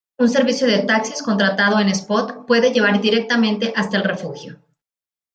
Un 0.25 0.29
servicio 0.29 0.65
de 0.65 0.79
taxis 0.83 1.21
contratado 1.21 1.77
en 1.79 1.87
Espot 1.87 2.47
puede 2.47 2.71
llevar 2.71 2.99
directamente 3.01 3.71
hasta 3.75 3.97
el 3.97 4.03
refugio. 4.03 4.57